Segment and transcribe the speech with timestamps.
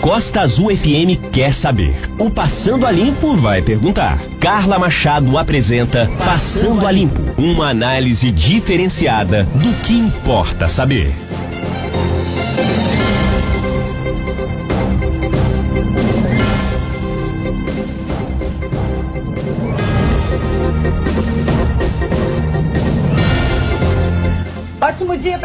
[0.00, 1.94] Costa Azul FM quer saber.
[2.18, 4.18] O Passando a Limpo vai perguntar.
[4.40, 11.14] Carla Machado apresenta Passando a Limpo, uma análise diferenciada do que importa saber.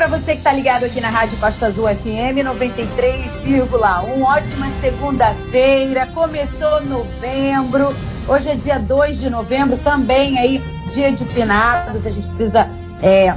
[0.08, 4.24] Para você que está ligado aqui na Rádio Costa Azul FM 93,1.
[4.24, 7.94] Ótima segunda-feira, começou novembro.
[8.26, 12.06] Hoje é dia 2 de novembro, também aí dia de finados.
[12.06, 12.70] A gente precisa
[13.02, 13.36] é,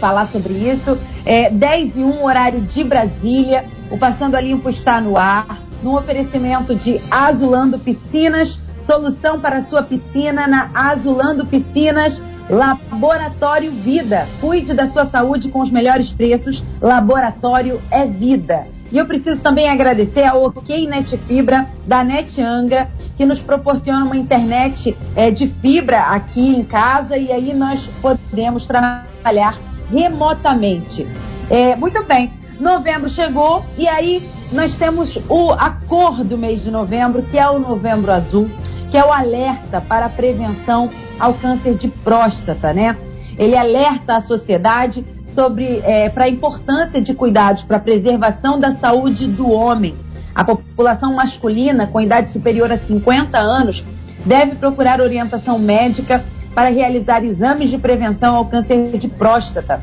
[0.00, 0.98] falar sobre isso.
[1.26, 3.66] É, 10 e 1, horário de Brasília.
[3.90, 5.60] O Passando a Limpo está no ar.
[5.82, 8.58] Num oferecimento de Azulando Piscinas.
[8.80, 12.22] Solução para a sua piscina na Azulando Piscinas.
[12.48, 14.28] Laboratório Vida.
[14.40, 16.62] Cuide da sua saúde com os melhores preços.
[16.80, 18.66] Laboratório é vida.
[18.92, 24.04] E eu preciso também agradecer a OK Net Fibra da Net Angra, que nos proporciona
[24.04, 31.06] uma internet é, de fibra aqui em casa e aí nós podemos trabalhar remotamente.
[31.48, 36.70] É, muito bem, novembro chegou e aí nós temos o, a cor do mês de
[36.70, 38.50] novembro, que é o Novembro Azul,
[38.90, 42.96] que é o alerta para a prevenção ao câncer de próstata, né?
[43.38, 48.74] Ele alerta a sociedade sobre é, para a importância de cuidados para a preservação da
[48.74, 49.94] saúde do homem.
[50.34, 53.84] A população masculina com idade superior a 50 anos
[54.24, 59.82] deve procurar orientação médica para realizar exames de prevenção ao câncer de próstata.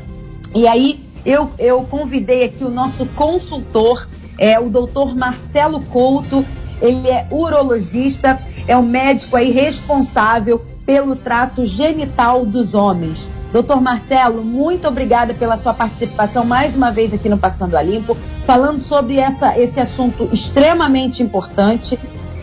[0.54, 6.44] E aí eu, eu convidei aqui o nosso consultor, é o doutor Marcelo Couto.
[6.80, 13.28] Ele é urologista, é o médico aí responsável pelo trato genital dos homens.
[13.52, 18.16] Doutor Marcelo, muito obrigada pela sua participação mais uma vez aqui no Passando a Limpo,
[18.46, 21.98] falando sobre essa, esse assunto extremamente importante.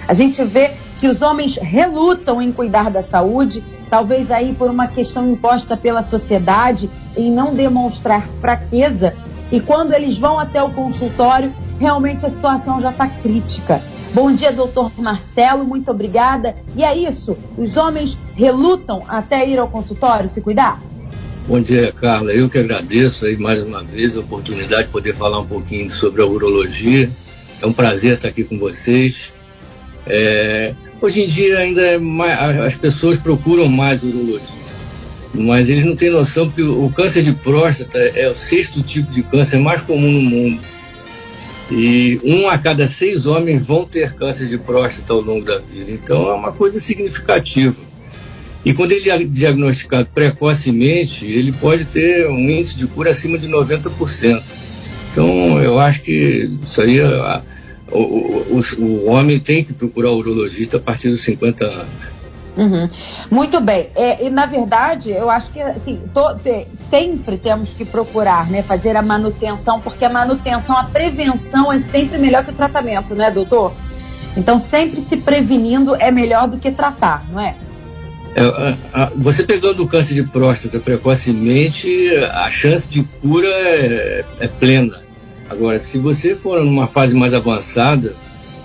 [0.07, 4.89] A gente vê que os homens relutam em cuidar da saúde, talvez aí por uma
[4.89, 9.15] questão imposta pela sociedade em não demonstrar fraqueza,
[9.51, 13.81] e quando eles vão até o consultório, realmente a situação já está crítica.
[14.15, 16.55] Bom dia, doutor Marcelo, muito obrigada.
[16.73, 20.81] E é isso, os homens relutam até ir ao consultório se cuidar?
[21.45, 22.31] Bom dia, Carla.
[22.31, 26.21] Eu que agradeço aí mais uma vez a oportunidade de poder falar um pouquinho sobre
[26.21, 27.11] a urologia.
[27.61, 29.33] É um prazer estar aqui com vocês.
[30.07, 34.77] É, hoje em dia ainda é mais, as pessoas procuram mais urologistas,
[35.33, 39.23] mas eles não têm noção que o câncer de próstata é o sexto tipo de
[39.23, 40.74] câncer mais comum no mundo.
[41.71, 45.91] E um a cada seis homens vão ter câncer de próstata ao longo da vida.
[45.91, 47.75] Então é uma coisa significativa.
[48.63, 53.47] E quando ele é diagnosticado precocemente, ele pode ter um índice de cura acima de
[53.47, 54.43] 90%.
[55.11, 57.41] Então eu acho que isso aí, a,
[57.91, 62.14] o, o, o, homem tem que procurar o urologista a partir dos 50 anos.
[62.57, 62.87] Uhum.
[63.29, 63.89] Muito bem.
[63.95, 66.01] É, e na verdade, eu acho que assim,
[66.43, 71.81] te, sempre temos que procurar né, fazer a manutenção, porque a manutenção, a prevenção é
[71.91, 73.73] sempre melhor que o tratamento, né, doutor?
[74.37, 77.55] Então, sempre se prevenindo é melhor do que tratar, não é?
[78.35, 78.41] é
[78.93, 84.47] a, a, você pegando o câncer de próstata precocemente, a chance de cura é, é
[84.47, 85.01] plena.
[85.49, 88.13] Agora, se você for numa fase mais avançada,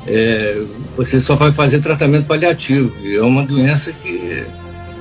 [0.07, 0.63] é,
[0.97, 2.93] você só vai fazer tratamento paliativo.
[3.05, 4.47] É uma doença que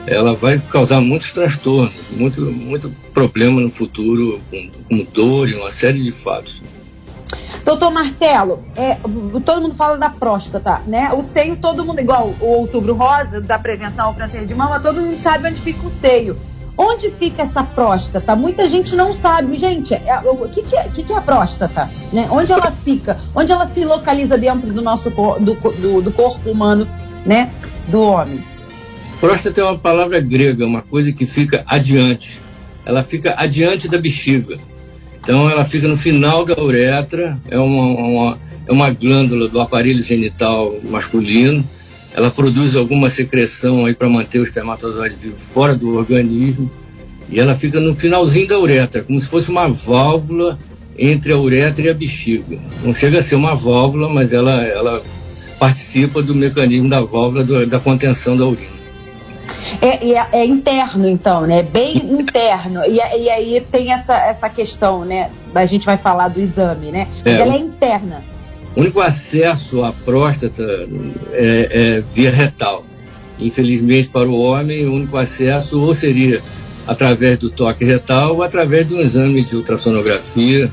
[0.07, 5.71] ela vai causar muitos transtornos, muito, muito problema no futuro, com, com dor e uma
[5.71, 6.61] série de fatos.
[7.63, 8.95] Doutor Marcelo, é,
[9.45, 11.11] todo mundo fala da próstata, né?
[11.13, 15.01] O seio, todo mundo, igual o outubro rosa, da prevenção ao câncer de mama, todo
[15.01, 16.37] mundo sabe onde fica o seio.
[16.81, 18.37] Onde fica essa próstata?
[18.37, 19.59] Muita gente não sabe.
[19.59, 21.89] Gente, é, o que, que, é, que, que é a próstata?
[22.13, 22.25] Né?
[22.31, 23.19] Onde ela fica?
[23.35, 26.87] Onde ela se localiza dentro do nosso do, do, do corpo humano,
[27.25, 27.51] né?
[27.89, 28.41] Do homem?
[29.19, 32.39] Próstata é uma palavra grega, uma coisa que fica adiante.
[32.85, 34.57] Ela fica adiante da bexiga.
[35.21, 40.01] Então ela fica no final da uretra, é uma, uma, é uma glândula do aparelho
[40.01, 41.67] genital masculino
[42.19, 46.69] ela produz alguma secreção aí para manter o espermatozoide vivo fora do organismo
[47.29, 50.59] e ela fica no finalzinho da uretra, como se fosse uma válvula
[50.97, 52.59] entre a uretra e a bexiga.
[52.83, 55.01] Não chega a ser uma válvula, mas ela, ela
[55.57, 58.79] participa do mecanismo da válvula do, da contenção da urina.
[59.81, 61.63] É, é, é, interno, então, né?
[61.63, 62.83] Bem interno.
[62.85, 65.29] E, e, aí tem essa, essa questão, né?
[65.55, 67.07] A gente vai falar do exame, né?
[67.23, 68.21] É, ela é interna.
[68.75, 70.87] O único acesso à próstata
[71.31, 72.85] é, é via retal.
[73.39, 76.41] Infelizmente, para o homem, o único acesso ou seria
[76.85, 80.71] através do toque retal ou através de um exame de ultrassonografia,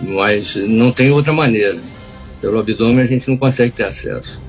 [0.00, 1.78] mas não tem outra maneira.
[2.40, 4.40] Pelo abdômen a gente não consegue ter acesso.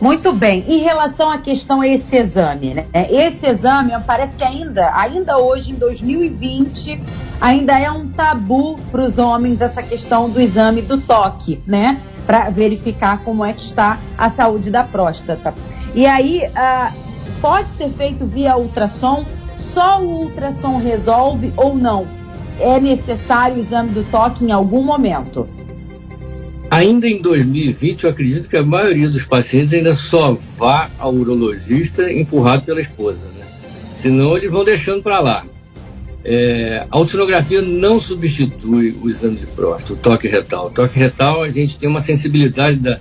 [0.00, 0.64] Muito bem.
[0.68, 2.86] Em relação à questão a esse exame, né?
[3.10, 7.00] Esse exame parece que ainda, ainda hoje, em 2020,
[7.40, 12.00] ainda é um tabu para os homens essa questão do exame do toque, né?
[12.26, 15.54] Para verificar como é que está a saúde da próstata.
[15.94, 16.92] E aí, ah,
[17.40, 19.24] pode ser feito via ultrassom?
[19.56, 22.06] Só o ultrassom resolve ou não?
[22.58, 25.48] É necessário o exame do toque em algum momento?
[26.70, 32.10] Ainda em 2020, eu acredito que a maioria dos pacientes ainda só vá ao urologista
[32.10, 33.44] empurrado pela esposa, né?
[33.96, 35.44] Senão eles vão deixando para lá.
[36.24, 40.68] É, a ultrassonografia não substitui o exame de próstata, o toque retal.
[40.68, 42.98] O toque retal, a gente tem uma sensibilidade da,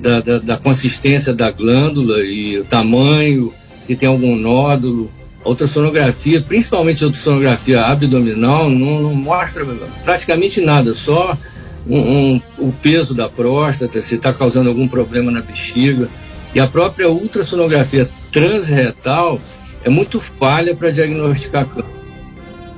[0.00, 3.54] da, da, da consistência da glândula e o tamanho,
[3.84, 5.10] se tem algum nódulo.
[5.44, 9.64] A ultrassonografia, principalmente a ultrassonografia abdominal, não, não mostra
[10.02, 11.38] praticamente nada, só
[11.86, 16.08] um, um, o peso da próstata, se está causando algum problema na bexiga.
[16.54, 19.40] E a própria ultrassonografia transretal
[19.84, 22.03] é muito falha para diagnosticar câncer.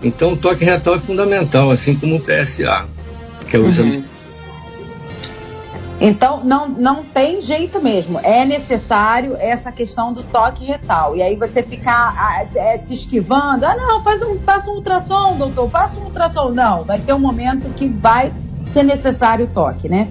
[0.03, 2.87] Então, o toque retal é fundamental, assim como o PSA,
[3.49, 3.69] que é o uhum.
[3.69, 4.05] exame.
[6.01, 8.21] Então, não, não tem jeito mesmo.
[8.23, 11.17] É necessário essa questão do toque retal.
[11.17, 13.65] E aí você ficar ah, é, se esquivando.
[13.65, 16.51] Ah, não, faz um, faça um ultrassom, doutor, faça um ultrassom.
[16.51, 18.31] Não, vai ter um momento que vai
[18.75, 20.09] ser necessário o toque, né?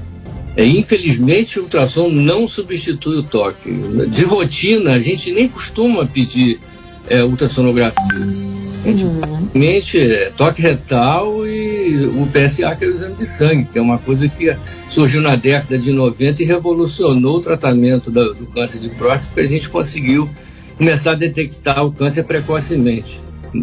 [0.57, 3.71] É, infelizmente, o ultrassom não substitui o toque.
[4.07, 6.59] De rotina, a gente nem costuma pedir
[7.07, 8.54] é, ultrassonografia.
[8.85, 10.13] A gente uhum.
[10.13, 13.97] é, toque retal e o PSA, que é o exame de sangue, que é uma
[13.97, 14.55] coisa que
[14.87, 19.41] surgiu na década de 90 e revolucionou o tratamento do, do câncer de próstata, porque
[19.41, 20.29] a gente conseguiu
[20.77, 23.19] começar a detectar o câncer precocemente.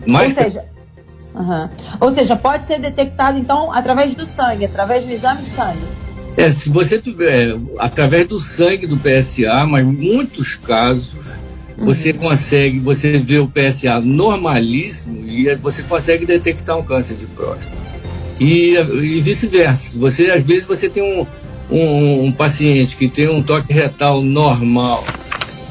[0.06, 0.64] Mais Ou seja,
[1.34, 1.68] Uhum.
[2.00, 5.80] Ou seja, pode ser detectado então através do sangue, através do exame de sangue.
[6.36, 11.40] É, se você tiver através do sangue do PSA, mas muitos casos.
[11.84, 17.76] Você consegue, você vê o PSA normalíssimo e você consegue detectar um câncer de próstata.
[18.40, 19.98] E, e vice-versa.
[19.98, 21.26] Você às vezes você tem um,
[21.70, 25.04] um, um, paciente que tem um toque retal normal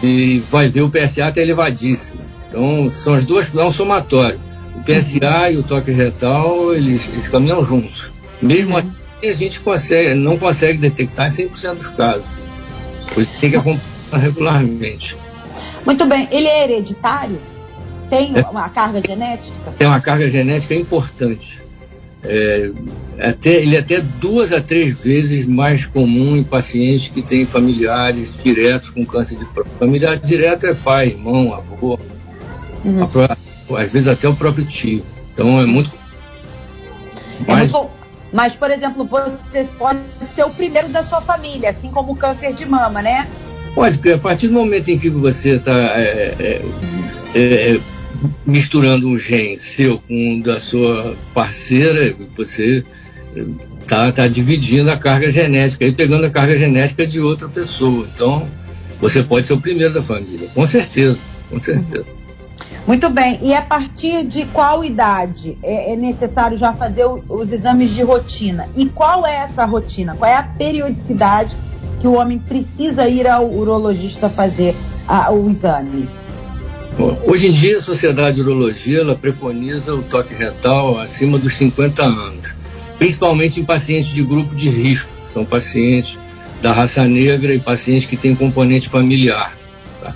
[0.04, 2.22] e vai ver o PSA até elevadíssimo.
[2.50, 4.40] Então são as duas, é um somatório
[4.76, 8.12] o PSA e o toque retal, eles, eles caminham juntos.
[8.42, 8.92] Mesmo assim,
[9.24, 12.28] a gente consegue, não consegue detectar em 100% dos casos.
[13.14, 13.82] Pois tem que acompanhar
[14.14, 15.16] regularmente.
[15.86, 16.28] Muito bem.
[16.32, 17.40] Ele é hereditário?
[18.10, 19.72] Tem é, uma carga genética?
[19.78, 21.62] Tem uma carga genética importante.
[22.24, 22.72] É,
[23.20, 28.38] até, ele é até duas a três vezes mais comum em pacientes que têm familiares
[28.44, 29.80] diretos com câncer de próstata.
[29.80, 31.98] Familiar direto é pai, irmão, avô.
[32.86, 33.04] Uhum.
[33.04, 35.04] A, às vezes até o próprio tio.
[35.34, 35.92] Então é muito.
[37.48, 37.72] É Mas...
[37.72, 37.90] muito
[38.32, 40.00] Mas, por exemplo, você pode
[40.36, 43.28] ser o primeiro da sua família, assim como o câncer de mama, né?
[43.74, 46.62] Pode, porque a partir do momento em que você está é, é,
[47.34, 47.80] é,
[48.46, 52.84] misturando um gene seu com um da sua parceira, você
[53.82, 58.08] está tá dividindo a carga genética e pegando a carga genética de outra pessoa.
[58.14, 58.46] Então,
[59.00, 61.20] você pode ser o primeiro da família, com certeza,
[61.50, 62.06] com certeza.
[62.86, 63.40] Muito bem.
[63.42, 68.02] E a partir de qual idade é, é necessário já fazer o, os exames de
[68.02, 68.68] rotina?
[68.76, 70.16] E qual é essa rotina?
[70.16, 71.56] Qual é a periodicidade
[72.02, 74.76] que o homem precisa ir ao urologista fazer
[75.08, 76.10] a, o exame?
[76.98, 82.04] Bom, hoje em dia a Sociedade de Urologia preconiza o toque retal acima dos 50
[82.04, 82.56] anos,
[82.98, 86.18] principalmente em pacientes de grupo de risco, são pacientes
[86.60, 89.56] da raça negra e pacientes que têm componente familiar.
[90.02, 90.16] Tá?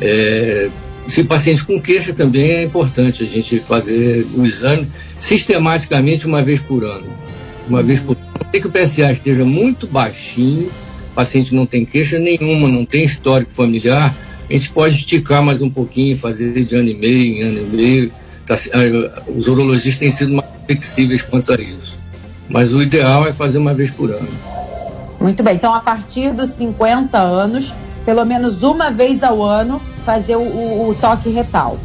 [0.00, 0.70] É,
[1.06, 6.58] se paciente com queixa também é importante a gente fazer o exame sistematicamente uma vez
[6.58, 7.06] por ano.
[7.68, 8.50] Uma vez por ano.
[8.50, 10.70] Tem que o PSA esteja muito baixinho,
[11.16, 14.14] paciente não tem queixa nenhuma, não tem histórico familiar,
[14.48, 17.76] a gente pode esticar mais um pouquinho, fazer de ano e meio em ano e
[17.76, 18.12] meio.
[18.46, 18.54] Tá,
[19.34, 21.98] os urologistas têm sido mais flexíveis quanto a isso.
[22.48, 24.28] Mas o ideal é fazer uma vez por ano.
[25.20, 30.36] Muito bem, então a partir dos 50 anos, pelo menos uma vez ao ano, fazer
[30.36, 31.76] o, o, o toque retal.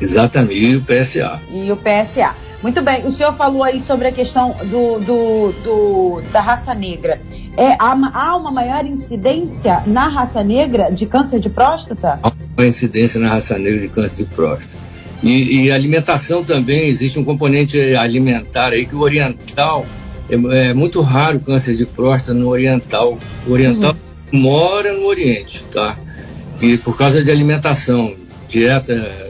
[0.00, 1.40] Exatamente, e o PSA.
[1.52, 2.34] E o PSA.
[2.62, 7.20] Muito bem, o senhor falou aí sobre a questão do, do, do da raça negra.
[7.56, 12.18] É, há, há, uma maior incidência na raça negra de câncer de próstata?
[12.22, 14.76] Há uma incidência na raça negra de câncer de próstata.
[15.22, 19.86] E, e alimentação também, existe um componente alimentar aí que o oriental,
[20.28, 23.18] é, é muito raro câncer de próstata no oriental.
[23.46, 23.94] O oriental
[24.32, 24.40] uhum.
[24.40, 25.96] mora no oriente, tá?
[26.58, 28.14] que por causa de alimentação,
[28.48, 29.27] dieta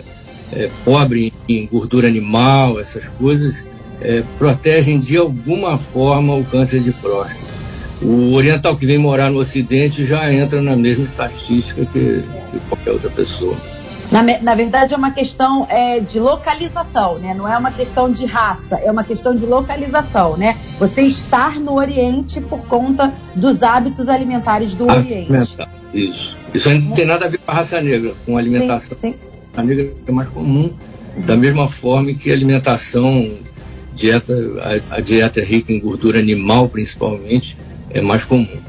[0.53, 3.65] é, pobre em gordura animal, essas coisas,
[4.01, 7.59] é, protegem de alguma forma o câncer de próstata.
[8.01, 12.93] O oriental que vem morar no Ocidente já entra na mesma estatística que, que qualquer
[12.93, 13.57] outra pessoa.
[14.11, 17.35] Na, na, verdade, é uma questão é, de localização, né?
[17.35, 20.57] Não é uma questão de raça, é uma questão de localização, né?
[20.79, 25.31] Você estar no Oriente por conta dos hábitos alimentares do Oriente.
[25.93, 26.39] Isso.
[26.55, 28.97] Isso não tem nada a ver com a raça negra, com a alimentação.
[28.99, 29.29] Sim, sim.
[29.63, 30.73] Negra é mais comum,
[31.27, 33.31] da mesma forma que a alimentação,
[33.93, 34.35] dieta,
[34.91, 37.57] a, a dieta rica em gordura animal, principalmente,
[37.91, 38.61] é mais comum.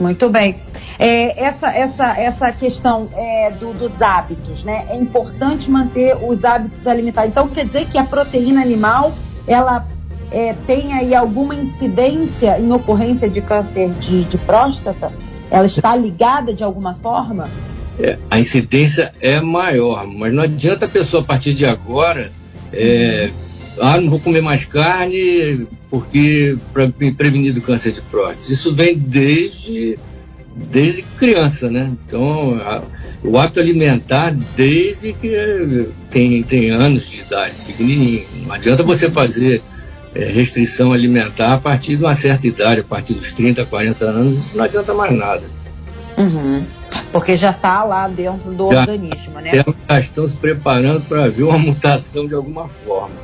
[0.00, 0.56] Muito bem.
[0.98, 4.86] É, essa, essa, essa questão é, do, dos hábitos, né?
[4.88, 7.30] É importante manter os hábitos alimentares.
[7.30, 9.14] Então, quer dizer que a proteína animal,
[9.46, 9.86] ela
[10.30, 15.12] é, tem aí alguma incidência em ocorrência de câncer de, de próstata?
[15.50, 17.50] Ela está ligada de alguma forma?
[17.98, 22.32] É, a incidência é maior, mas não adianta a pessoa a partir de agora
[22.72, 23.30] é,
[23.78, 28.52] ah, não vou comer mais carne porque para me prevenir do câncer de próstata.
[28.52, 29.98] Isso vem desde
[30.54, 31.90] desde criança, né?
[32.06, 32.82] Então, a,
[33.24, 38.24] o hábito alimentar desde que tem, tem anos de idade, pequenininho.
[38.44, 39.62] Não adianta você fazer
[40.14, 44.38] é, restrição alimentar a partir de uma certa idade, a partir dos 30, 40 anos,
[44.38, 45.42] isso não adianta mais nada.
[46.16, 46.64] Uhum.
[47.10, 49.50] Porque já está lá dentro do já, organismo, né?
[49.88, 53.14] Já estão se preparando para ver uma mutação de alguma forma.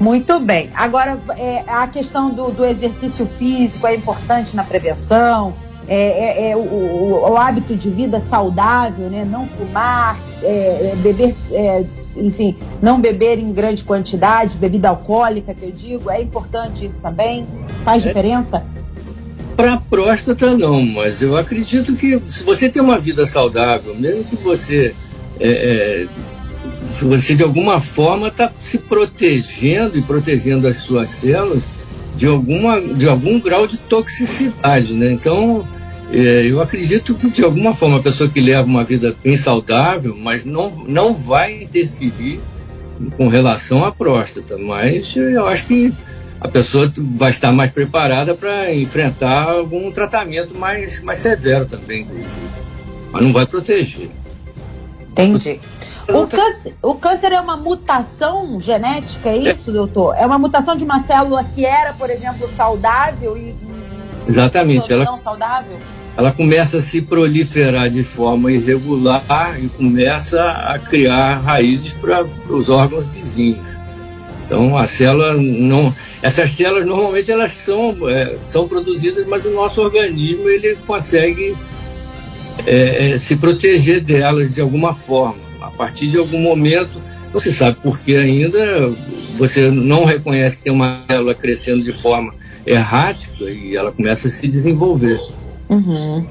[0.00, 0.70] Muito bem.
[0.74, 5.54] Agora, é, a questão do, do exercício físico é importante na prevenção
[5.88, 9.24] é, é, é o, o, o, hábito de vida saudável, né?
[9.24, 11.84] não fumar, é, é beber, é,
[12.14, 17.46] enfim, não beber em grande quantidade, bebida alcoólica, que eu digo, é importante isso também?
[17.84, 18.62] Faz diferença?
[19.58, 24.22] Para a próstata, não, mas eu acredito que se você tem uma vida saudável, mesmo
[24.22, 24.94] que você
[27.02, 31.64] você de alguma forma está se protegendo e protegendo as suas células
[32.16, 35.10] de, alguma, de algum grau de toxicidade, né?
[35.10, 35.66] Então,
[36.12, 40.16] é, eu acredito que de alguma forma a pessoa que leva uma vida bem saudável,
[40.16, 42.38] mas não, não vai interferir
[43.16, 45.92] com relação à próstata, mas eu acho que
[46.40, 52.40] a pessoa vai estar mais preparada para enfrentar algum tratamento mais, mais severo também, inclusive.
[53.10, 54.10] Mas não vai proteger.
[55.10, 55.60] Entendi.
[56.08, 59.72] O câncer, o câncer é uma mutação genética, é isso, é.
[59.74, 60.14] doutor?
[60.16, 63.78] É uma mutação de uma célula que era, por exemplo, saudável e, e
[64.26, 64.90] Exatamente.
[64.90, 65.76] Ela, não saudável?
[66.16, 72.68] ela começa a se proliferar de forma irregular e começa a criar raízes para os
[72.68, 73.66] órgãos vizinhos.
[74.44, 79.80] Então a célula não, essas células normalmente elas são, é, são produzidas, mas o nosso
[79.80, 81.56] organismo ele consegue
[82.66, 85.48] é, é, se proteger delas de alguma forma.
[85.60, 87.00] A partir de algum momento,
[87.32, 88.92] não se sabe por que ainda,
[89.36, 92.34] você não reconhece que tem uma célula crescendo de forma
[92.66, 95.20] errática e ela começa a se desenvolver.
[95.68, 96.26] Uhum.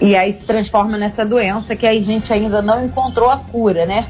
[0.00, 4.08] E aí se transforma nessa doença que a gente ainda não encontrou a cura, né?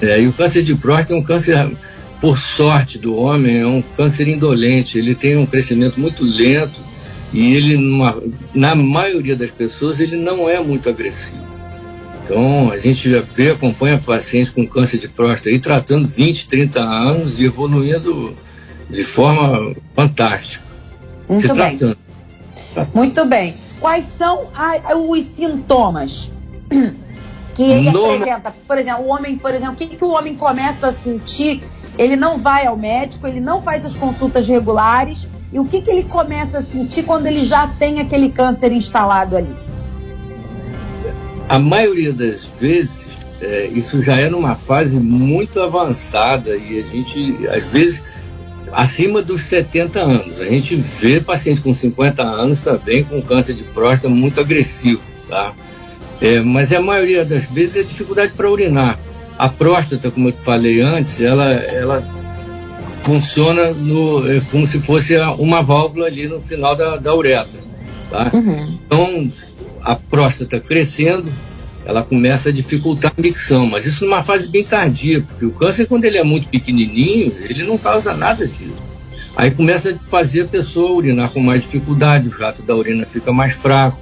[0.00, 1.76] É, e o câncer de próstata é um câncer,
[2.22, 4.96] por sorte do homem, é um câncer indolente.
[4.96, 6.80] Ele tem um crescimento muito lento
[7.32, 8.22] e ele, numa,
[8.54, 11.42] na maioria das pessoas, ele não é muito agressivo.
[12.24, 17.40] Então, a gente vê, acompanha pacientes com câncer de próstata aí tratando 20, 30 anos
[17.40, 18.36] e evoluindo
[18.88, 20.64] de forma fantástica.
[21.28, 21.76] Muito Se bem.
[21.76, 21.98] tratando.
[22.94, 23.56] Muito bem.
[23.80, 26.30] Quais são a, os sintomas
[27.56, 28.54] que ele apresenta?
[28.64, 31.60] Por exemplo, o homem, por exemplo, o que, que o homem começa a sentir?
[31.98, 35.26] Ele não vai ao médico, ele não faz as consultas regulares.
[35.52, 39.36] E o que, que ele começa a sentir quando ele já tem aquele câncer instalado
[39.36, 39.54] ali?
[41.48, 43.04] A maioria das vezes,
[43.40, 48.02] é, isso já é numa fase muito avançada e a gente, às vezes,
[48.72, 50.40] acima dos 70 anos.
[50.40, 55.52] A gente vê pacientes com 50 anos também com câncer de próstata muito agressivo, tá?
[56.20, 58.98] É, mas a maioria das vezes é dificuldade para urinar.
[59.38, 62.02] A próstata, como eu falei antes, ela, ela
[63.02, 67.60] funciona no, é como se fosse uma válvula ali no final da, da uretra.
[68.10, 68.30] Tá?
[68.32, 68.78] Uhum.
[68.86, 69.28] Então,
[69.82, 71.32] a próstata crescendo,
[71.84, 75.86] ela começa a dificultar a micção, mas isso numa fase bem tardia, porque o câncer,
[75.86, 78.92] quando ele é muito pequenininho, ele não causa nada disso.
[79.34, 83.32] Aí começa a fazer a pessoa urinar com mais dificuldade, o jato da urina fica
[83.32, 83.98] mais fraco,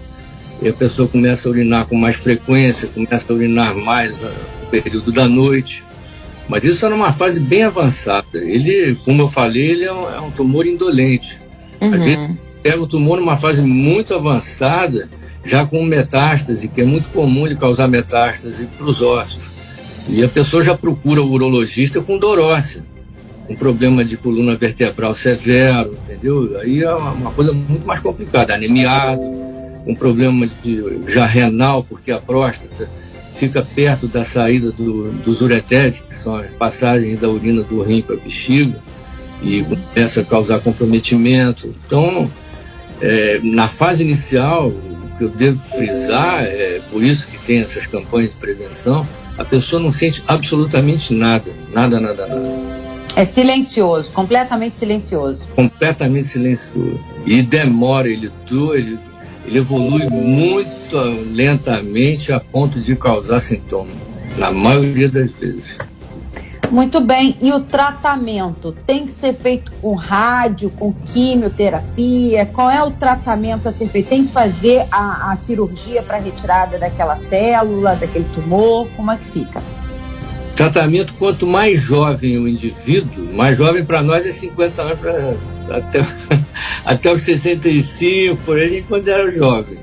[0.63, 4.67] e a pessoa começa a urinar com mais frequência, começa a urinar mais ah, no
[4.69, 5.85] período da noite.
[6.49, 8.39] Mas isso é numa fase bem avançada.
[8.39, 11.41] Ele, como eu falei, ele é um, é um tumor indolente.
[11.81, 11.95] Uhum.
[11.95, 12.31] Às vezes
[12.63, 15.09] pega o tumor numa fase muito avançada
[15.43, 19.51] já com metástase, que é muito comum ele causar metástase para os ossos.
[20.09, 22.83] E a pessoa já procura o urologista com dorócia.
[23.49, 26.59] um problema de coluna vertebral severo, entendeu?
[26.61, 29.50] Aí é uma coisa muito mais complicada, anemiado,
[29.87, 32.89] um problema de, já renal, porque a próstata
[33.37, 38.03] fica perto da saída do, dos ureteres, que são as passagens da urina do rim
[38.03, 38.79] para a bexiga,
[39.43, 41.75] e começa a causar comprometimento.
[41.87, 42.31] Então,
[43.01, 47.87] é, na fase inicial, o que eu devo frisar, é por isso que tem essas
[47.87, 49.07] campanhas de prevenção,
[49.39, 52.81] a pessoa não sente absolutamente nada, nada, nada, nada.
[53.17, 55.39] É silencioso, completamente silencioso.
[55.57, 57.01] Completamente silencioso.
[57.27, 58.31] E demora, ele,
[58.75, 58.99] ele,
[59.45, 60.97] ele evolui muito
[61.33, 63.95] lentamente a ponto de causar sintomas,
[64.37, 65.79] na maioria das vezes.
[66.71, 67.37] Muito bem.
[67.43, 72.47] E o tratamento tem que ser feito com rádio, com quimioterapia?
[72.47, 74.09] Qual é o tratamento a ser feito?
[74.09, 78.89] Tem que fazer a, a cirurgia para retirada daquela célula, daquele tumor?
[78.97, 79.61] Como é que fica?
[80.61, 85.35] Tratamento, quanto mais jovem o indivíduo, mais jovem para nós é 50 anos, pra,
[85.71, 86.07] até,
[86.85, 89.79] até os 65, por aí a gente considera jovem.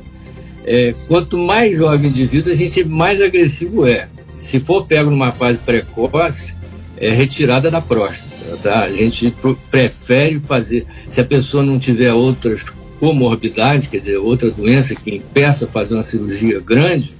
[0.63, 4.07] É, quanto mais jovem o indivíduo, a gente mais agressivo é.
[4.38, 6.53] Se for pego numa fase precoce,
[6.96, 8.57] é retirada da próstata.
[8.62, 8.84] Tá?
[8.84, 9.34] A gente
[9.72, 12.63] prefere fazer, se a pessoa não tiver outras
[13.00, 17.15] comorbidades, quer dizer, outra doença que impeça fazer uma cirurgia grande,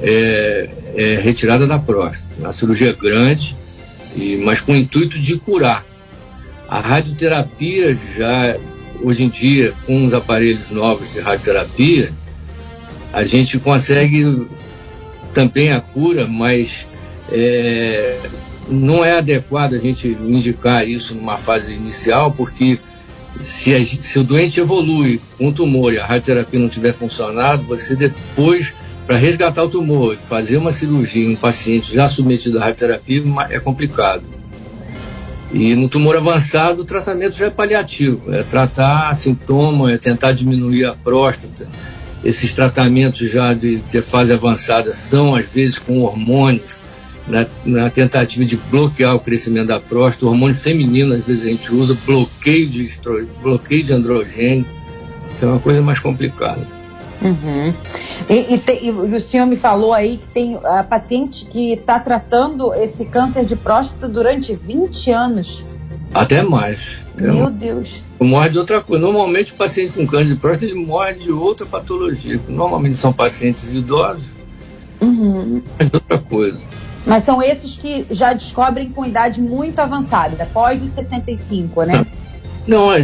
[0.00, 2.48] é, é retirada da próstata.
[2.48, 3.56] A cirurgia grande,
[4.16, 5.86] e, mas com o intuito de curar.
[6.68, 8.56] A radioterapia já,
[9.00, 12.12] hoje em dia, com os aparelhos novos de radioterapia,
[13.12, 14.48] a gente consegue
[15.32, 16.84] também a cura, mas
[17.30, 18.18] é,
[18.68, 22.76] não é adequado a gente indicar isso numa fase inicial, porque
[23.38, 27.62] se, a, se o doente evolui com um tumor e a radioterapia não tiver funcionado,
[27.62, 28.74] você depois,
[29.08, 33.58] para resgatar o tumor fazer uma cirurgia em um paciente já submetido à radioterapia, é
[33.58, 34.22] complicado.
[35.50, 40.84] E no tumor avançado, o tratamento já é paliativo, é tratar sintoma, é tentar diminuir
[40.84, 41.66] a próstata.
[42.22, 46.78] Esses tratamentos já de, de fase avançada são, às vezes, com hormônios,
[47.26, 50.26] na, na, tentativa de bloquear o crescimento da próstata.
[50.26, 52.86] O hormônio feminino, às vezes, a gente usa bloqueio de,
[53.40, 54.66] bloqueio de androgênio.
[55.34, 56.77] Então é uma coisa mais complicada.
[57.20, 57.74] Uhum.
[58.28, 61.98] E, e, te, e, o senhor me falou aí que tem a paciente que está
[61.98, 65.64] tratando esse câncer de próstata durante 20 anos.
[66.14, 67.02] Até mais.
[67.20, 67.54] Meu mais.
[67.54, 68.02] Deus.
[68.20, 69.04] Morre de outra coisa.
[69.04, 72.40] Normalmente o paciente com câncer de próstata ele morre de outra patologia.
[72.48, 74.26] Normalmente são pacientes idosos.
[75.00, 75.62] Uhum.
[75.78, 76.60] Mas de outra coisa.
[77.06, 82.06] Mas são esses que já descobrem com idade muito avançada, após os 65, né?
[82.68, 83.02] Não, é,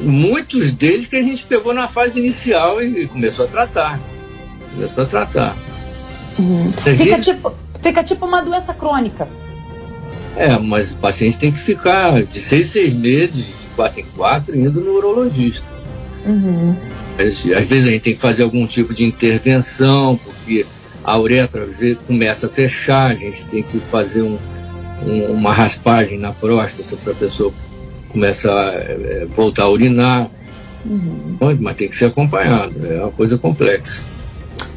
[0.00, 4.00] muitos deles que a gente pegou na fase inicial e começou a tratar.
[4.74, 5.56] Começou a tratar.
[6.38, 6.72] Uhum.
[6.96, 9.28] Fica, tipo, fica tipo uma doença crônica.
[10.34, 14.56] É, mas o paciente tem que ficar de seis, seis meses, de quatro em quatro,
[14.56, 15.66] indo no urologista.
[16.24, 16.74] Uhum.
[17.18, 20.64] Às, às vezes a gente tem que fazer algum tipo de intervenção, porque
[21.04, 21.68] a uretra
[22.06, 24.38] começa a fechar, a gente tem que fazer um,
[25.04, 27.52] um, uma raspagem na próstata para a pessoa
[28.12, 30.28] começar a é, voltar a urinar.
[30.84, 31.36] Uhum.
[31.60, 34.04] Mas tem que ser acompanhado, é uma coisa complexa.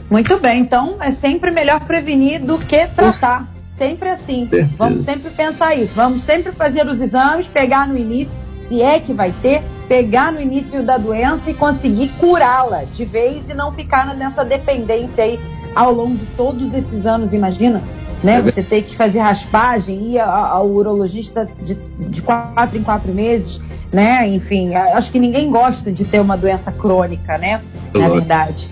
[0.09, 3.51] Muito bem, então é sempre melhor prevenir do que tratar.
[3.67, 4.49] Sempre assim.
[4.77, 5.93] Vamos sempre pensar isso.
[5.95, 8.33] Vamos sempre fazer os exames, pegar no início,
[8.67, 13.49] se é que vai ter, pegar no início da doença e conseguir curá-la de vez
[13.49, 15.39] e não ficar nessa dependência aí
[15.75, 17.83] ao longo de todos esses anos, imagina,
[18.25, 18.37] né?
[18.37, 23.61] É você ter que fazer raspagem, ir ao urologista de, de quatro em quatro meses,
[23.93, 24.27] né?
[24.27, 27.61] Enfim, acho que ninguém gosta de ter uma doença crônica, né?
[27.93, 28.69] Na verdade.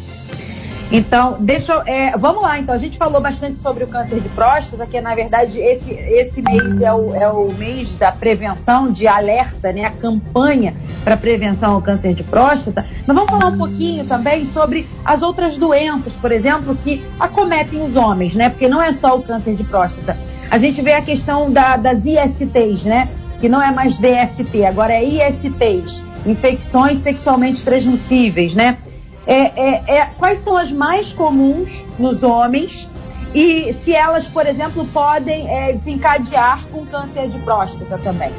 [0.95, 2.59] Então, deixa eu, é, vamos lá.
[2.59, 6.39] Então, a gente falou bastante sobre o câncer de próstata, que na verdade esse, esse
[6.39, 9.85] mês é o, é o mês da prevenção, de alerta, né?
[9.85, 12.85] A campanha para prevenção ao câncer de próstata.
[13.07, 17.95] Mas vamos falar um pouquinho também sobre as outras doenças, por exemplo, que acometem os
[17.95, 18.51] homens, né?
[18.51, 20.15] Porque não é só o câncer de próstata.
[20.51, 23.09] A gente vê a questão da, das ISTs, né?
[23.39, 28.77] Que não é mais DST, agora é ISTs, infecções sexualmente transmissíveis, né?
[29.25, 32.89] É, é, é, quais são as mais comuns nos homens
[33.33, 38.31] e se elas, por exemplo, podem é, desencadear com câncer de próstata também?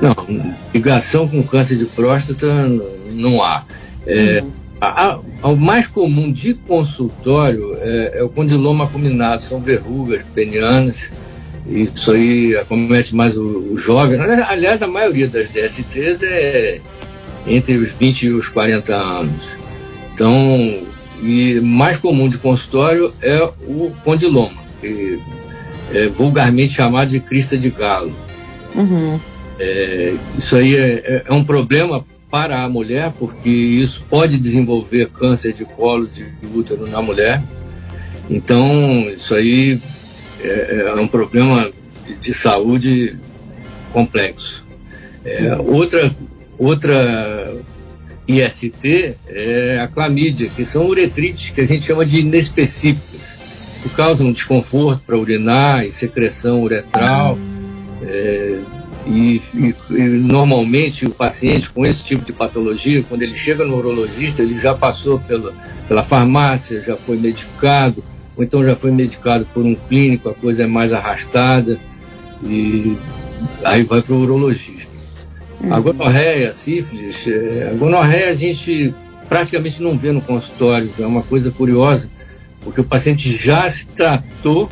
[0.00, 0.14] Não,
[0.72, 2.46] ligação com câncer de próstata
[3.12, 3.64] não há.
[4.06, 4.50] É, uhum.
[4.80, 11.10] a, a, o mais comum de consultório é, é, o condiloma combinado, são verrugas penianas.
[11.66, 14.20] Isso aí acomete mais o, o jovem.
[14.20, 16.80] Aliás, a maioria das DSTs é
[17.46, 19.56] entre os 20 e os 40 anos.
[20.20, 20.82] Então,
[21.22, 25.18] e mais comum de consultório é o condiloma, que
[25.94, 28.12] é vulgarmente chamado de crista de galo.
[28.74, 29.18] Uhum.
[29.58, 35.08] É, isso aí é, é, é, um problema para a mulher, porque isso pode desenvolver
[35.08, 37.42] câncer de colo de útero na mulher.
[38.28, 39.80] Então, isso aí
[40.42, 41.72] é, é um problema
[42.06, 43.16] de, de, saúde
[43.90, 44.62] complexo.
[45.24, 46.14] É, outra,
[46.58, 47.54] outra
[48.38, 53.20] IST é a clamídia, que são uretrites que a gente chama de inespecíficas,
[53.82, 57.38] que causam desconforto para urinar e secreção uretral.
[58.02, 58.60] É,
[59.06, 63.76] e, e, e, normalmente o paciente com esse tipo de patologia, quando ele chega no
[63.76, 65.54] urologista, ele já passou pela,
[65.88, 68.04] pela farmácia, já foi medicado,
[68.36, 71.78] ou então já foi medicado por um clínico, a coisa é mais arrastada,
[72.42, 72.96] e
[73.64, 74.89] aí vai para o urologista.
[75.60, 75.74] Uhum.
[75.74, 78.94] A gonorreia, a sífilis, é, a gonorreia a gente
[79.28, 82.08] praticamente não vê no consultório, é uma coisa curiosa,
[82.62, 84.68] porque o paciente já se tratou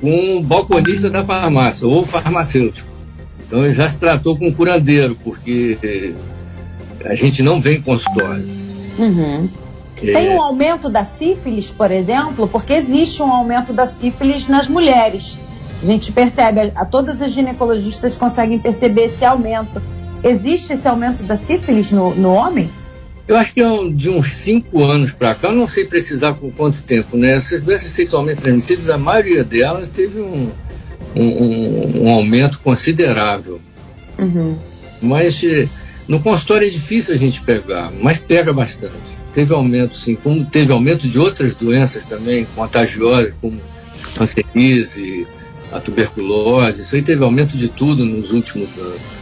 [0.00, 2.88] com o balconista da farmácia ou farmacêutico.
[3.46, 6.14] Então ele já se tratou com o curandeiro, porque
[7.04, 8.44] a gente não vem em consultório.
[8.98, 9.48] Uhum.
[10.02, 10.12] É...
[10.12, 15.38] Tem um aumento da sífilis, por exemplo, porque existe um aumento da sífilis nas mulheres.
[15.82, 19.82] A gente percebe, a, todas as ginecologistas conseguem perceber esse aumento.
[20.22, 22.70] Existe esse aumento da sífilis no, no homem?
[23.26, 26.50] Eu acho que é de uns cinco anos para cá, eu não sei precisar com
[26.50, 27.32] quanto tempo, né?
[27.32, 30.50] Essas doenças sexualmente transmissíveis, a maioria delas teve um,
[31.14, 33.60] um, um aumento considerável.
[34.18, 34.58] Uhum.
[35.00, 35.68] Mas eh,
[36.06, 38.92] no consultório é difícil a gente pegar, mas pega bastante.
[39.32, 43.60] Teve aumento, sim, como teve aumento de outras doenças também contagiosas, como
[44.14, 45.26] cancerise,
[45.72, 49.21] a tuberculose, isso aí teve aumento de tudo nos últimos anos.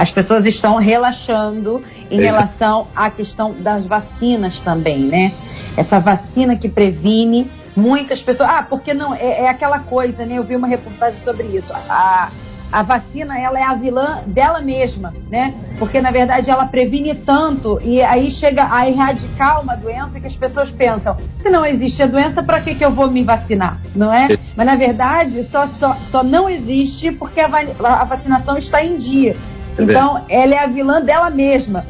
[0.00, 5.30] As pessoas estão relaxando em relação à questão das vacinas também, né?
[5.76, 8.48] Essa vacina que previne muitas pessoas.
[8.48, 9.14] Ah, porque não?
[9.14, 10.38] É, é aquela coisa, né?
[10.38, 11.70] Eu vi uma reportagem sobre isso.
[11.70, 12.30] A,
[12.72, 15.52] a vacina ela é a vilã dela mesma, né?
[15.78, 20.36] Porque na verdade ela previne tanto e aí chega a erradicar uma doença que as
[20.36, 23.78] pessoas pensam: se não existe a doença, para que, que eu vou me vacinar?
[23.94, 24.28] Não é?
[24.56, 27.50] Mas na verdade só, só, só não existe porque a,
[27.84, 29.36] a vacinação está em dia.
[29.82, 31.84] Então ela é a vilã dela mesma.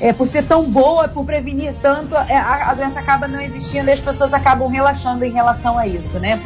[0.00, 3.90] É, por ser tão boa, por prevenir tanto, é, a, a doença acaba não existindo
[3.90, 6.40] e as pessoas acabam relaxando em relação a isso, né?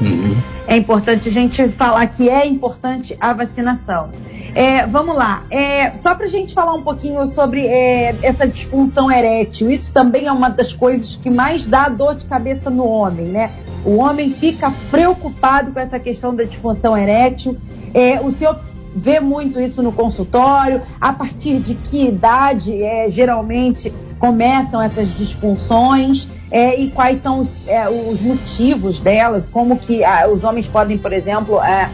[0.00, 0.36] Uhum.
[0.66, 4.10] É importante a gente falar que é importante a vacinação.
[4.54, 9.12] É, vamos lá, é, só para a gente falar um pouquinho sobre é, essa disfunção
[9.12, 13.26] erétil, isso também é uma das coisas que mais dá dor de cabeça no homem,
[13.26, 13.50] né?
[13.84, 17.56] O homem fica preocupado com essa questão da disfunção erétil.
[17.92, 18.58] É, o senhor
[18.96, 20.80] vê muito isso no consultório?
[21.00, 26.26] A partir de que idade é, geralmente começam essas disfunções?
[26.50, 30.96] é, e quais são os, é, os, motivos delas, como que ah, os homens podem,
[30.96, 31.90] por exemplo, é,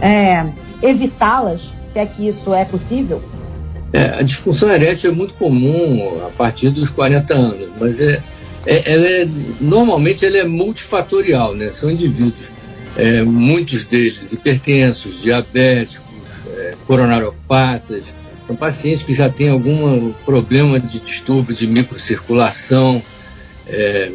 [0.00, 0.46] é,
[0.82, 3.22] evitá-las, se é que isso é possível?
[3.92, 8.22] É, a disfunção erétil é muito comum a partir dos 40 anos, mas é,
[8.64, 9.28] é, ela é,
[9.60, 11.70] normalmente ela é multifatorial, né?
[11.70, 12.50] São indivíduos,
[13.26, 16.05] muitos deles hipertensos, diabéticos,
[16.86, 18.04] coronariopatas,
[18.46, 23.02] são pacientes que já têm algum problema de distúrbio de microcirculação,
[23.66, 24.12] é,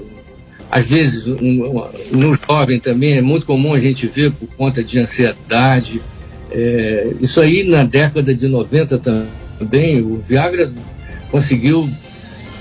[0.72, 4.98] às vezes, um, no jovem também é muito comum a gente ver por conta de
[5.00, 6.02] ansiedade.
[6.50, 8.98] É, isso aí na década de 90
[9.60, 10.72] também, o Viagra
[11.30, 11.90] conseguiu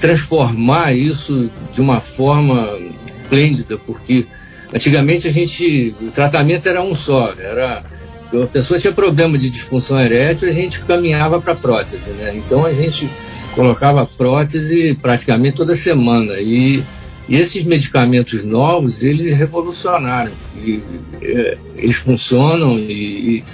[0.00, 2.76] transformar isso de uma forma
[3.06, 4.26] esplêndida, porque
[4.74, 7.84] antigamente a gente, o tratamento era um só, era
[8.32, 12.36] a pessoa tinha problema de disfunção erétil, a gente caminhava para prótese, né?
[12.36, 13.10] Então a gente
[13.54, 16.34] colocava prótese praticamente toda semana.
[16.38, 16.82] E,
[17.28, 20.32] e esses medicamentos novos, eles revolucionaram.
[20.56, 20.82] E,
[21.20, 23.44] e, eles funcionam e,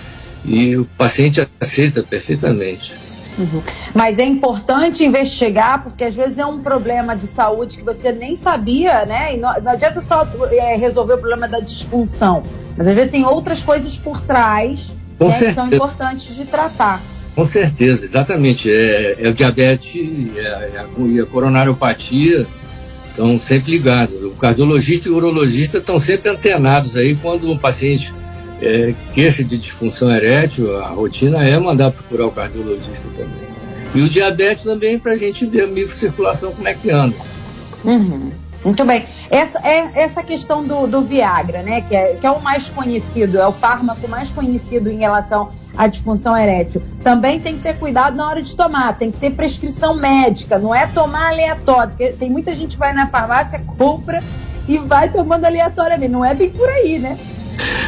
[0.45, 2.95] e, o paciente aceita perfeitamente.
[3.39, 3.63] Uhum.
[3.95, 8.37] Mas é importante investigar, porque às vezes é um problema de saúde que você nem
[8.37, 9.35] sabia, né?
[9.35, 12.43] E não, não adianta só é, resolver o problema da disfunção.
[12.77, 17.03] Mas às vezes tem outras coisas por trás né, que são importantes de tratar.
[17.35, 18.71] Com certeza, exatamente.
[18.71, 19.95] É, é o diabetes
[20.37, 22.47] é, é a, e a coronariopatia
[23.11, 24.23] estão sempre ligados.
[24.23, 28.13] O cardiologista e o urologista estão sempre antenados aí quando um paciente
[28.61, 33.57] é, queixa de disfunção erétil, a rotina é mandar procurar o cardiologista também.
[33.95, 37.17] E o diabetes também para a gente ver a microcirculação como é que anda.
[37.85, 38.31] Uhum.
[38.65, 39.05] Muito bem.
[39.31, 41.83] Essa é essa questão do, do Viagra, né?
[41.83, 45.87] Que é, que é o mais conhecido, é o fármaco mais conhecido em relação à
[45.87, 46.83] disfunção erétil.
[47.03, 50.75] Também tem que ter cuidado na hora de tomar, tem que ter prescrição médica, não
[50.75, 54.23] é tomar aleatório, porque tem muita gente que vai na farmácia, compra
[54.67, 56.11] e vai tomando aleatoriamente.
[56.11, 57.17] Não é bem por aí, né?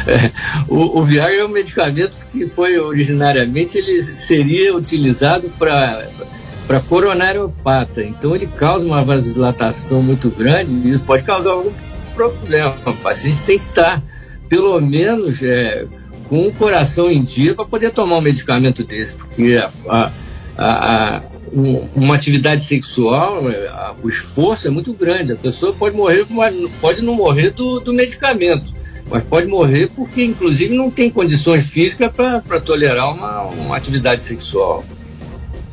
[0.07, 0.31] É,
[0.67, 6.07] o, o Viagra é um medicamento que foi originariamente ele seria utilizado para
[6.69, 8.03] para coronariopata.
[8.03, 11.71] Então ele causa uma vasodilatação muito grande e isso pode causar algum
[12.13, 12.77] problema.
[12.85, 14.03] O paciente tem que estar,
[14.47, 15.87] pelo menos, é,
[16.27, 20.11] com o coração em dia para poder tomar um medicamento desse, porque a,
[20.55, 25.31] a, a, uma atividade sexual, é, o esforço é muito grande.
[25.31, 26.27] A pessoa pode morrer,
[26.79, 28.71] pode não morrer do, do medicamento,
[29.09, 34.85] mas pode morrer porque, inclusive, não tem condições físicas para tolerar uma, uma atividade sexual.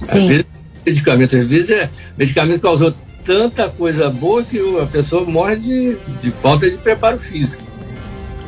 [0.03, 0.19] Sim.
[0.19, 0.47] Às vezes,
[0.85, 2.95] medicamento, às vezes, é, medicamento causou
[3.25, 7.67] tanta coisa boa que a pessoa morre de, de falta de preparo físico.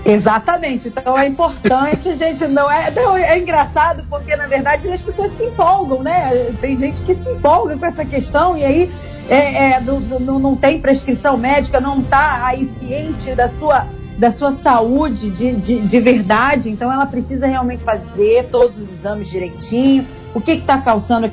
[0.07, 0.88] Exatamente.
[0.88, 5.44] Então é importante, gente, não é, não, é engraçado porque na verdade as pessoas se
[5.44, 6.31] empolgam, né?
[6.61, 8.90] Tem gente que se empolga com essa questão e aí
[9.29, 13.87] é, é, não, não, não tem prescrição médica, não está aí ciente da sua
[14.18, 19.28] da sua saúde de, de, de, verdade, então ela precisa realmente fazer todos os exames
[19.28, 20.04] direitinho,
[20.35, 21.31] o que está causando,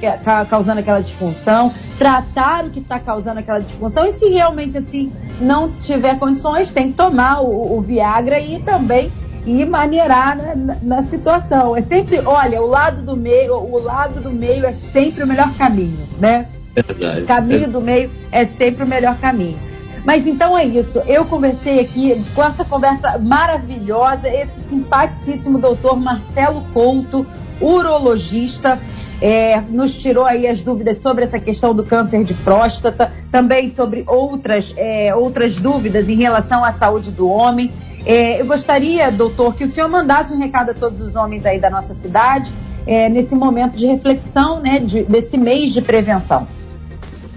[0.47, 5.71] causando aquela disfunção, tratar o que está causando aquela disfunção e se realmente assim não
[5.71, 9.11] tiver condições, tem que tomar o, o Viagra e também
[9.47, 11.75] e maneirar na, na, situação.
[11.75, 15.53] É sempre, olha, o lado do meio, o lado do meio é sempre o melhor
[15.55, 16.47] caminho, né?
[16.73, 17.21] Verdade.
[17.21, 19.57] O caminho do meio é sempre o melhor caminho.
[20.05, 20.99] Mas então é isso.
[21.07, 27.25] Eu conversei aqui com essa conversa maravilhosa, esse simpaticíssimo doutor Marcelo Couto,
[27.59, 28.79] urologista,
[29.19, 34.03] é, nos tirou aí as dúvidas sobre essa questão do câncer de próstata, também sobre
[34.05, 37.71] outras, é, outras dúvidas em relação à saúde do homem.
[38.05, 41.59] É, eu gostaria, doutor, que o senhor mandasse um recado a todos os homens aí
[41.59, 42.53] da nossa cidade,
[42.85, 46.47] é, nesse momento de reflexão, né, de, desse mês de prevenção.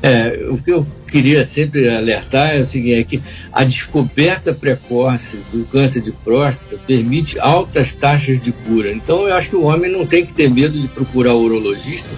[0.02, 5.38] É, o que eu queria sempre alertar é o seguinte, é que a descoberta precoce
[5.52, 8.92] do câncer de próstata permite altas taxas de cura.
[8.92, 12.10] Então eu acho que o homem não tem que ter medo de procurar o urologista,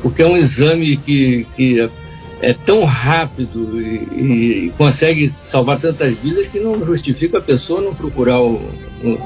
[0.00, 1.90] porque é um exame que, que é,
[2.40, 7.94] é tão rápido e, e, consegue salvar tantas vidas que não justifica a pessoa não
[7.94, 8.60] procurar o,
[9.04, 9.18] um,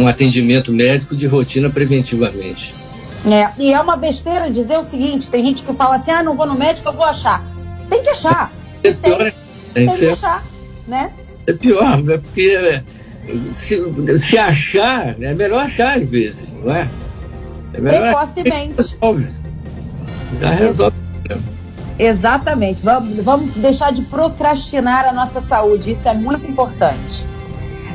[0.00, 2.74] um atendimento médico de rotina preventivamente.
[3.26, 6.36] É, e é uma besteira dizer o seguinte: tem gente que fala assim, ah, não
[6.36, 7.57] vou no médico, eu vou achar.
[7.88, 8.52] Tem que achar.
[8.82, 9.18] É pior,
[9.74, 10.44] tem, tem, que achar,
[10.86, 11.12] né?
[11.46, 12.82] É pior, é porque é,
[13.54, 16.88] se, se achar, é melhor achar às vezes, não é?
[17.72, 18.76] É melhor Precocemente.
[18.76, 19.28] Resolve.
[20.40, 20.96] Já resolve
[21.98, 22.80] Exatamente.
[22.82, 25.92] Vamos, vamos deixar de procrastinar a nossa saúde.
[25.92, 27.26] Isso é muito importante.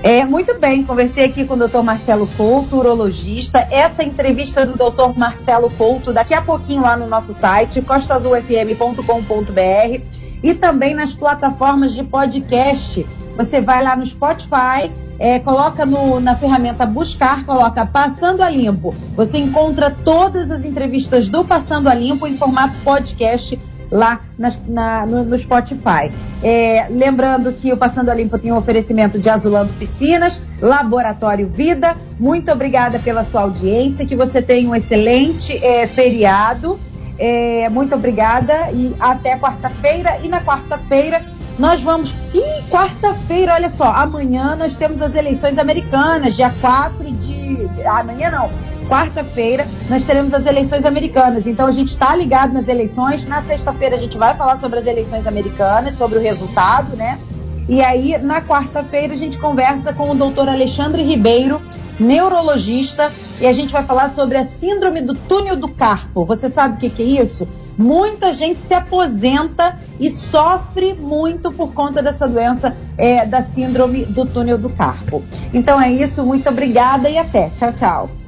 [0.04, 1.82] É, muito bem, conversei aqui com o Dr.
[1.82, 3.66] Marcelo Couto, urologista.
[3.72, 5.18] Essa entrevista do Dr.
[5.18, 10.02] Marcelo Couto, daqui a pouquinho lá no nosso site, costazulfm.com.br
[10.44, 13.08] e também nas plataformas de podcast.
[13.38, 18.94] Você vai lá no Spotify, é, coloca no, na ferramenta buscar, coloca Passando a Limpo.
[19.16, 23.58] Você encontra todas as entrevistas do Passando a Limpo em formato podcast
[23.94, 26.12] lá na, na, no, no, Spotify.
[26.42, 31.96] É, lembrando que o Passando a Limpo tem um oferecimento de Azulando Piscinas, Laboratório Vida.
[32.20, 36.80] Muito obrigada pela sua audiência, que você tenha um excelente é, feriado.
[37.20, 40.18] É, muito obrigada e até quarta-feira.
[40.24, 41.22] E na quarta-feira
[41.60, 42.16] nós vamos.
[42.34, 47.70] E quarta-feira, olha só, amanhã nós temos as eleições americanas, dia 4 de.
[47.86, 48.50] Amanhã não,
[48.84, 51.46] quarta-feira nós teremos as eleições americanas.
[51.46, 53.26] Então a gente está ligado nas eleições.
[53.26, 57.20] Na sexta-feira a gente vai falar sobre as eleições americanas, sobre o resultado, né?
[57.68, 61.62] E aí, na quarta-feira, a gente conversa com o doutor Alexandre Ribeiro,
[61.98, 66.26] neurologista, e a gente vai falar sobre a síndrome do túnel do carpo.
[66.26, 67.48] Você sabe o que, que é isso?
[67.78, 74.26] Muita gente se aposenta e sofre muito por conta dessa doença é, da síndrome do
[74.26, 75.24] túnel do carpo.
[75.54, 77.50] Então é isso, muito obrigada e até.
[77.52, 78.23] Tchau, tchau.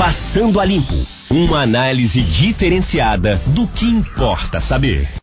[0.00, 5.10] Passando a Limpo uma análise diferenciada do que importa saber.